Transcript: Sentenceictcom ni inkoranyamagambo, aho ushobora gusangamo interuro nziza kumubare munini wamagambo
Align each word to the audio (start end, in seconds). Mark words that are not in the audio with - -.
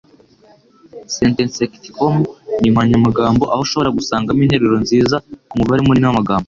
Sentenceictcom 1.15 2.15
ni 2.59 2.65
inkoranyamagambo, 2.69 3.43
aho 3.53 3.61
ushobora 3.65 3.95
gusangamo 3.97 4.39
interuro 4.45 4.77
nziza 4.83 5.15
kumubare 5.49 5.81
munini 5.85 6.07
wamagambo 6.09 6.39